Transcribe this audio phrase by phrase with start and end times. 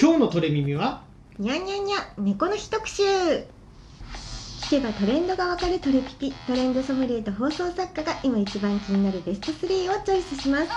[0.00, 1.02] 今日のトレミミは
[1.40, 3.02] にゃんにゃんにゃ猫の日特集。
[3.02, 10.68] 聞けばトレンドがわかるトレピピトレンドソムリエと放送作家が今一番気になるベスト3をチョイスします。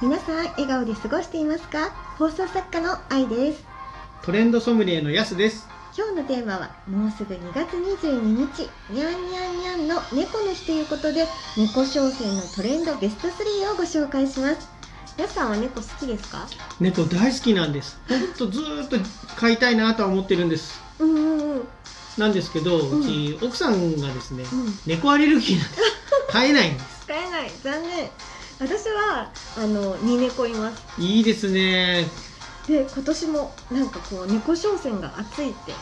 [0.00, 1.90] 皆さん笑顔で過ごしていますか？
[2.16, 3.64] 放送作家の愛です。
[4.22, 5.66] トレンドソムリエのやすです。
[5.96, 8.70] 今日のテーマはもうすぐ2月22日。
[8.90, 14.73] にゃんにゃんにゃんの猫の日ということで猫商戦のトレンドベスト3をご紹介します
[15.16, 16.46] やすさんは猫好きですか？
[16.80, 17.98] 猫大好きなんです。
[18.08, 18.96] ほんとずーっと
[19.36, 20.80] 飼いたいなとは思ってるんです。
[20.98, 21.68] うんうんうん。
[22.18, 23.02] なんですけど、ううん。
[23.02, 24.78] ち奥さんがですね、うん。
[24.86, 25.82] 猫アレルギーなんです。
[26.30, 26.84] 飼えないんです。
[27.06, 27.50] 使えない。
[27.62, 28.10] 残念。
[28.60, 30.82] 私はあの2猫います。
[31.00, 32.08] いいですね。
[32.66, 35.72] で今年もなんかこう猫商戦が熱いって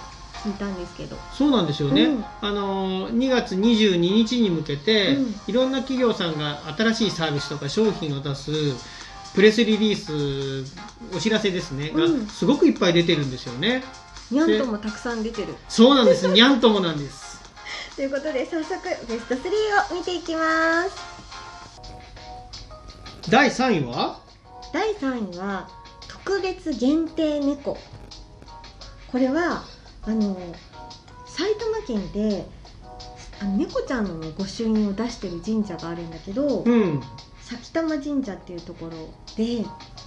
[0.45, 1.17] 聞いたんですけど。
[1.33, 2.25] そうなんですよね、うん。
[2.41, 5.41] あのー2月22日に向けて、うん。
[5.47, 8.51] いろんな企業さんが新しいサービスとか商品を出す
[9.35, 12.27] プレスリリースお知らせですね、うん。
[12.27, 13.83] がすごくいっぱい出てるんですよね。
[14.31, 15.55] にゃんともたくさん出てる。
[15.69, 16.29] そうなんです。
[16.29, 17.41] にゃんともなんです。
[17.97, 20.91] ということで早速ベスト3を見ていきます。
[23.29, 24.19] 第3位は？
[24.73, 25.69] 第3位は
[26.09, 27.79] 特別限定猫。
[29.11, 29.65] これは
[30.03, 30.37] あの
[31.27, 32.47] 埼玉県で
[33.41, 37.03] あの猫ちゃんの御朱印を出してる神社があるんだけど、うん
[37.57, 38.93] 埼玉神社っていうところ
[39.37, 39.65] で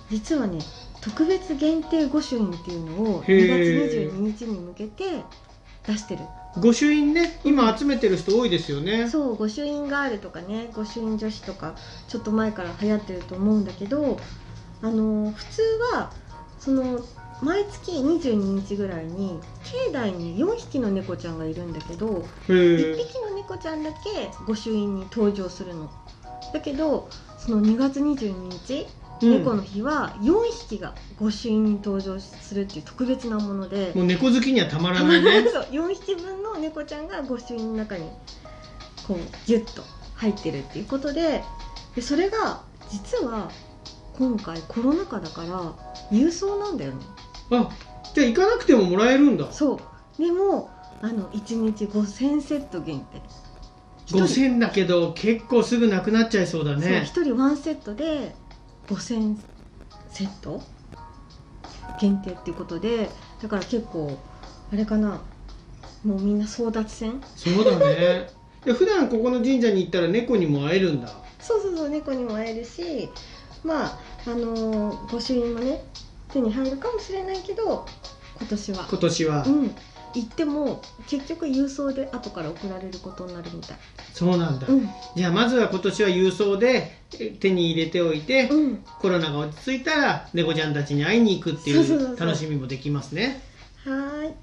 [0.09, 0.59] 実はね
[1.01, 3.45] 特別限定御朱印っていうのをへー。
[3.45, 5.03] 2月22日に向けて
[5.85, 6.21] 出してる。
[6.59, 9.09] 御朱印ね今集めてる人多いですよね。
[9.09, 11.75] そう御朱印ガールとかね御朱印女子とか
[12.07, 14.17] ちょっと前から流行ってると思うんだけど
[14.81, 15.61] あの普通
[15.93, 16.11] は
[16.59, 17.01] その
[17.41, 23.97] 毎月22日ぐらいに境内に4匹の猫ちゃんがいるんだけどへ1え匹の猫ちゃんだけ
[24.47, 25.91] 御朱印に登場するの。
[26.53, 27.09] だけど
[27.45, 28.87] その2月22日
[29.21, 30.33] 猫の日は4
[30.67, 35.45] 匹が御朱印に登場するっていう特別なものでもう猫好きにはたまらないね。
[35.53, 38.09] そう4匹分の猫ちゃんが御朱印の中に
[39.07, 39.83] こうギュッと
[40.15, 41.43] 入ってるっていうことで
[41.95, 43.51] でそれが実は
[44.17, 45.73] 今回コロナ禍だから
[46.11, 46.97] 郵送なんだよね。
[47.51, 47.69] あ
[48.15, 49.51] じゃあ行かなくてももらえるんだ。
[49.51, 50.21] そう。
[50.21, 50.71] でも
[51.03, 53.21] あの1日5000セット限定
[54.05, 58.35] 一人5000だけど結構すぐなくなっちゃいそうだそうね1人ワンセットで
[58.87, 59.35] 5000
[60.09, 60.61] セット？
[61.99, 63.09] 限定っていうことで
[63.41, 64.17] だから結構
[64.71, 65.21] あれかな。
[66.03, 67.21] もうみんな争奪戦？
[67.35, 68.29] そうだね。
[68.63, 71.07] で普段ここの神社に行ったら猫にも会えるんだ。
[71.39, 73.09] そうそうそう猫にも会えるし
[73.63, 75.83] まああのー御朱印もね
[76.31, 77.85] 手に入るかもしれないけど
[78.39, 78.85] 今年は。
[78.89, 79.75] 今年は、うん
[80.15, 83.77] 行っても結局郵送で後から送られることになるみたい。
[84.13, 84.89] そうなんだ、うん。
[85.15, 88.83] じゃあまずは今年は郵送でえ手に入れておいて、うん。
[88.99, 93.41] コロナが落ち着いたら猫ちゃんたちに会いに行くっていそう楽しみもできますね。
[93.83, 94.33] はーい。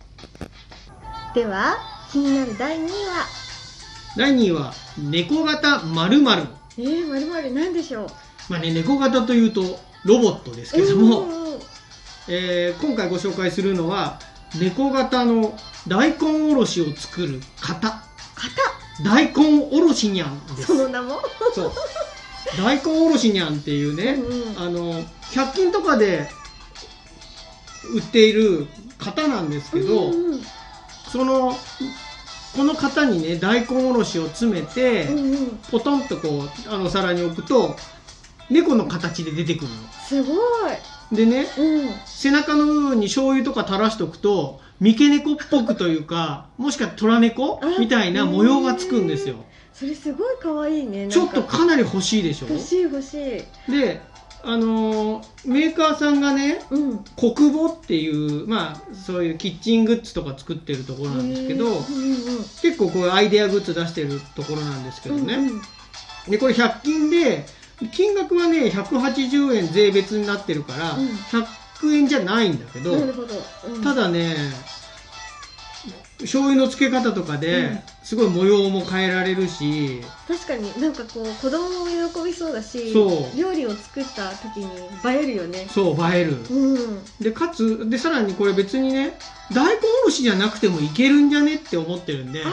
[1.35, 1.77] では
[2.13, 3.27] 気になる第2位は？
[4.17, 6.43] 第2位は猫型〇〇。
[6.79, 8.07] えー、まるまるなんでしょう？
[8.51, 9.63] まあね猫型というと
[10.05, 11.61] ロボットですけども、うんうんうん。
[12.29, 14.21] えー今回ご紹介するのは
[14.61, 15.57] 猫型の
[15.89, 18.03] 大根おろしを作る型。
[19.05, 20.67] 大根おろしにゃんです。
[20.67, 21.21] その名も？
[21.55, 21.73] そう。
[22.59, 24.59] 大根おろしにゃんっていうね、うんうん。
[24.59, 26.29] あの100均とかで
[27.95, 28.67] 売っている
[28.99, 30.41] 型なんですけど、うんうん
[31.11, 31.53] その
[32.57, 35.59] この型にね大根おろしを詰めて、うんうん。
[35.71, 37.77] ポトンとこうあのお皿に置くと
[38.51, 39.69] 猫の形で出てくる
[40.07, 40.37] すごい。
[40.37, 40.39] の
[41.13, 41.91] でねうん。
[42.07, 49.37] 背中の部分に醤油とか垂らしておくと三毛猫っぽくというかもしくは虎猫あみたいな模様がつくんですよ。
[49.73, 52.49] それすごい可愛いねちょっとかなり欲しいでしょ？
[52.49, 53.15] 欲しい欲し
[53.69, 53.71] い。
[53.71, 54.01] で
[54.45, 57.05] あのーメーカーさんがねうん。
[57.17, 61.83] 国母っていうまあそういうキッチングッズとか作ってるところなんですけどうんうん
[62.61, 65.61] 結構こういうアイデアグッズ出してるところなんですけどね、うんうん。
[66.29, 67.47] でこれ100均で
[67.91, 71.07] 金額はね180円税別になってるから、うん。
[71.09, 73.35] 100円じゃないんだけど、なるほど、
[73.69, 73.83] うん。
[73.83, 74.37] ただね
[76.21, 77.79] 醤油の付け方とかで、うん。
[78.03, 82.93] すごい模様も変えられるし確かになんかこう子供も喜びそうだし
[83.37, 84.67] 料理を作った時に
[85.05, 85.67] 映えるよね。
[85.71, 87.05] そう映える、うん。
[87.21, 89.17] でかつでさらにこれ別にね
[89.53, 92.53] 大根おろしじゃなくてもいけるんじゃねって思ってるんであ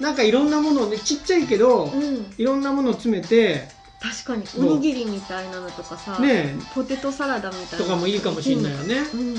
[0.00, 2.32] なんかいろんなものをねちっちゃいけど、あうん。
[2.38, 3.68] いろんなものを詰めて
[4.00, 9.34] 確かにおにぎりみたいなのとかさ、ねポテトサラダみたいなとかもいいかもしれないよね、うん。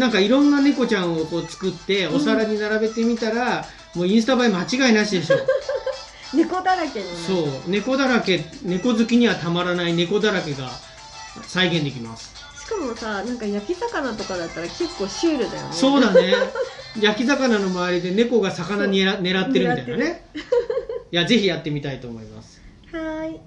[0.00, 3.64] なんかいろんな猫ちゃんをこう作ってお皿に並べてみたら、
[3.96, 5.36] もうインスタ映え間違いなしでしょ。
[6.32, 7.70] 猫だらけになるそう。
[7.70, 10.70] 猫だらけ猫好きにはたまらない猫だらけが
[11.46, 12.32] 再現できます。
[12.60, 15.72] しかもさなんか焼き魚とかだったら結構シュールだよね。
[15.72, 16.34] そうだね。
[17.00, 20.24] 焼き魚の周りで猫が魚に狙狙ってるみたいなね。
[21.10, 22.60] いやぜひやってみたいと思います。
[22.92, 23.40] はーい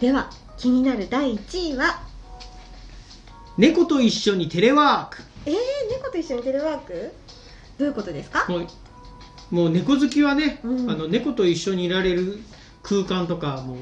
[0.00, 2.00] では気になる第1位は？
[3.56, 5.22] 猫と一緒にテレワーク。
[5.44, 5.54] えー、
[5.90, 7.12] 猫と一緒にテレワーク？
[7.78, 8.46] どういうことですか？
[8.48, 8.66] もう
[9.50, 10.90] もう猫好きはね、うん。
[10.90, 12.38] あの猫と一緒にいられる
[12.82, 13.78] 空間とかもう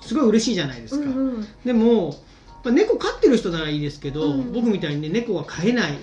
[0.00, 1.46] すごい嬉しいじゃないですか、うんうん。
[1.66, 2.16] でも
[2.62, 4.52] まあ猫飼ってる人ならいいですけど、うん。
[4.54, 5.98] 僕みたいにね猫が飼えない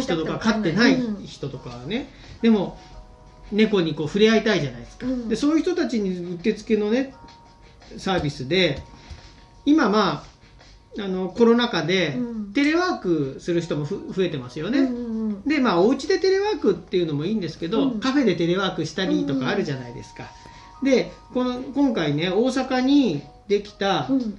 [0.00, 1.24] 人とか飼ってないうん。
[1.24, 2.10] 人とかはね、
[2.42, 2.78] でも
[3.50, 5.28] 猫にこう触れ合いたいじゃないですか、うん。
[5.30, 7.14] でそういう人たちに受付のね
[7.98, 8.82] サービスで
[9.64, 10.24] 今ま
[10.98, 12.42] ああのコロナ禍でうん。
[12.52, 15.42] テレワークする人もふ増えてますよね、うんうんうん。
[15.44, 18.00] でまあお家でテレワークっていうのもいいんですけど、うん。
[18.00, 20.24] カフェでテレワークしたりとかあるじゃないですか、
[20.82, 24.38] でこの今回ね大阪にできたうん。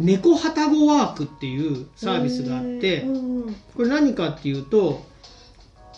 [0.00, 3.04] 猫はたごワークっていうサービスがあって、
[3.76, 5.04] これ何かっていうと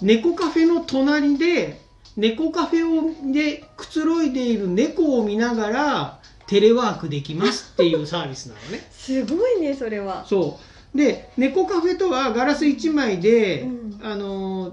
[0.02, 1.80] 猫カフェの隣で
[2.16, 6.19] 猫カフェをでくつろいでいる猫を見ながら
[6.50, 8.84] テレワークできますっていうサービスなのね。
[8.90, 10.26] すごいねそれは。
[10.28, 10.58] そ
[10.94, 10.98] う。
[10.98, 14.00] で猫カフェとはガラス1枚で、うん。
[14.02, 14.72] あの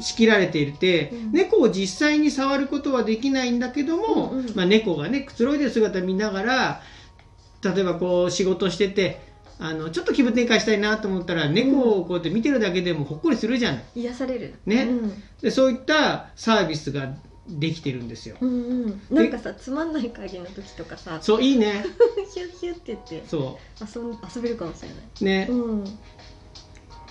[0.00, 1.32] 仕切られていて、うん。
[1.32, 4.52] 猫を実際に触ることはできないんだけども、うんうん。
[4.54, 6.82] まあ、猫がねくつろいでる姿見ながら
[7.62, 9.20] 例えばこう仕事してて
[9.58, 13.84] あのちょっと気分転換したいなと思ったら猫をこうやって見てるだけでもほっこりするじゃない。
[13.94, 14.54] 癒される。
[14.66, 14.82] ね。
[14.82, 15.22] うん。
[15.40, 17.08] でそういったサービスが
[17.48, 18.36] できてるんですよ。
[18.40, 21.84] うんうん、なんかさつまんない会議の時とかさそういいね。
[22.34, 24.98] ヒュッヒュッって言ってそ遊ん遊べるかもしれない。
[25.20, 25.84] うね、うん。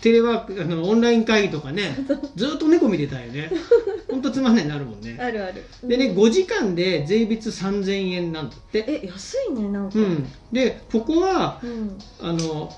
[0.02, 1.96] テレワークあのオンライン会議とかね
[2.36, 3.52] ずっと猫見てたよね。
[4.10, 5.18] ほんとつまんないになるもんね。
[5.20, 5.64] あるある。
[5.84, 6.18] でねうん。
[6.18, 8.84] 5時間で税別3000円なんだって。
[8.88, 10.00] え安いねなんか。
[10.00, 10.28] うん。
[10.52, 11.98] でここはうん。
[12.20, 12.72] あの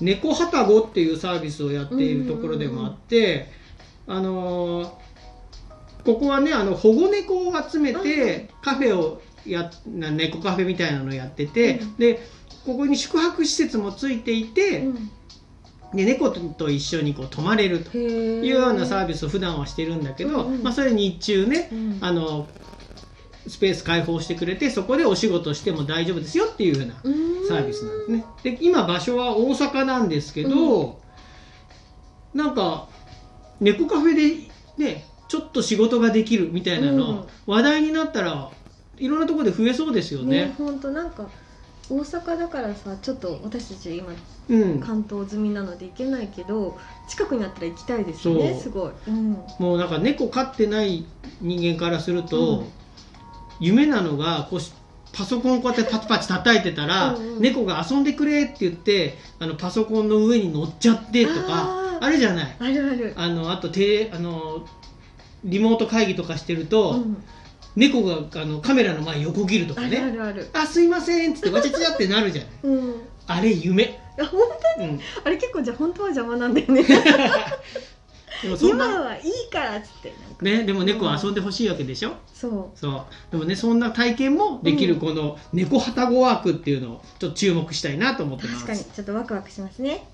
[0.00, 3.50] 猫はたごっていうサービスをやっているところでもあって、
[4.06, 5.07] あのー
[6.08, 11.96] ここはねあの保護猫を集めてカフェをやな猫カフェみたいなのをやってて、うん。
[11.96, 12.26] で
[12.64, 15.10] ここに宿泊施設もついていて、うん。
[15.92, 21.98] で猫と一緒にこう泊まれるというようなサービスを普段はしてるんだけど、うんうんまあ、それ日中ねうん。
[22.00, 22.48] あの
[23.46, 26.94] スペース開放してくれてそこでお仕事しても大丈夫ですよっていうふうな
[27.48, 28.24] サービスなんですね。
[28.42, 31.00] で今場所は大阪なんですけど、
[32.32, 32.88] なんか
[33.60, 34.47] 猫カフェで
[35.58, 37.26] と仕事ができるみたいなの、うん。
[37.46, 38.50] 話題になったら
[38.96, 40.46] いろんなところで増えそうですよね。
[40.46, 41.28] ね本当なんか
[41.90, 44.12] 大阪だからさちょっと私たち今
[44.50, 51.04] うん、関東済みなので行けないけど近くにあったら行きたいですよねすごい、うん、もうなんか猫飼ってない
[51.42, 52.66] 人間からすると、うん。
[53.60, 54.72] 夢なのがこうし
[55.12, 57.42] パソコンこうやってパチパチ叩いてたら、うんうん。
[57.42, 62.56] 猫が遊んでくれって言ってあのパソコンの上に乗っちゃってとかあるじゃない。
[62.58, 63.14] あるある。
[63.16, 64.66] あのあとテレあの
[65.44, 67.24] リモート会議とかしてると、うん、
[67.76, 70.12] 猫があのカメラの前横切るとかね。
[70.12, 73.02] るあるあすいませんっつってわちゃちゃってなるじゃないうん。
[73.26, 76.82] あれ夢、あ本うん、当あれ結構じゃあ本当は邪魔なんだよね。
[78.42, 80.12] でもそん今なはいいからっつって
[80.42, 83.32] ねでも猫は遊んでほしいわけでしょ、そそう。
[83.32, 85.00] でもねそんな体験もできるうん。
[85.00, 88.66] この猫はたごワークっていうのをちょっと注目したいなと思っうてます。
[88.66, 88.84] 確かに。
[88.84, 90.04] ちょっとワクワクしますね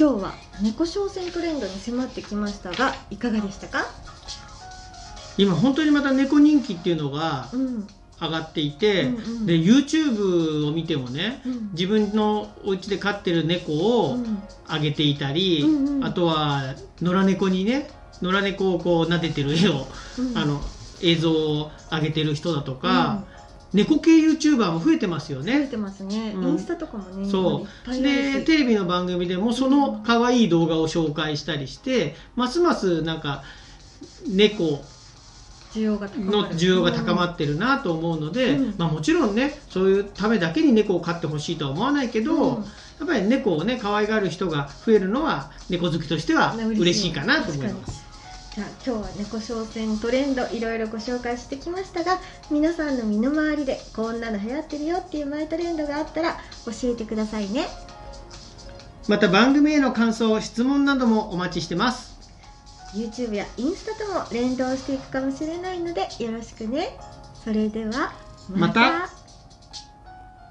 [0.00, 3.84] 今日は猫商戦トレンドに迫ってきましたがいかがでしたか？
[5.36, 7.86] 今本当にまた猫人気っていうのがうん
[8.18, 9.46] 上がっていて、うんうん。
[9.46, 11.70] で YouTube を見てもねうん。
[11.72, 14.42] 自分のお家で飼ってる猫をうん。
[14.66, 16.04] あげていたり、うんうん。
[16.06, 17.90] あとは野良猫にね
[18.22, 19.86] 野良猫をこう撫でてる絵を、
[20.18, 20.38] うん。
[20.38, 20.62] あの
[21.02, 23.24] 映像を上げてる人だとか、
[23.72, 25.66] 猫系 YouTuber も増えてますようん、増えね。
[25.68, 26.48] てますね、うん。
[26.50, 28.02] インスタとかもねそう。
[28.02, 33.44] でテレビの番組でもその可愛い動画を紹介したりしてますますなんか
[34.28, 34.82] 猫
[35.74, 38.74] の需要が高まってるなと思うので、うん。
[38.76, 42.64] まあ、もちろんねそういうためだけに猫を飼ってほしいとは思わないけど、うん。
[42.64, 47.99] やっぱり猫をね可愛がる人が増えるのは猫好きとしては嬉しいかなと思います。
[48.54, 52.18] じゃあ今日は猫商戦トレンドいろいろご紹介してきましたが
[52.50, 57.66] 皆さんの身の回りでこんなの流行ってるよっていうマイトレンドがあったら教えてくださいね。
[59.08, 62.18] また番組への感想質問などもお待ちしてます。
[62.92, 66.98] YouTube やインスタとも連動していくかもしれないのでよろしくね。
[67.44, 68.12] それでは
[68.48, 69.19] また